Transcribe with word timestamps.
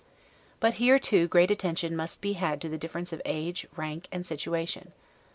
But 0.59 0.73
here, 0.81 0.97
too, 0.97 1.27
great 1.27 1.51
attention 1.51 1.95
must 1.95 2.21
be 2.21 2.33
had 2.33 2.59
to 2.61 2.69
the 2.69 2.77
difference 2.79 3.13
of 3.13 3.21
age, 3.23 3.67
rank, 3.77 4.07
and 4.11 4.25
situation. 4.25 4.93